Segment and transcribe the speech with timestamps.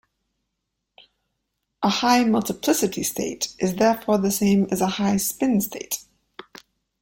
[1.83, 6.03] A high multiplicity state is therefore the same as a high-spin state.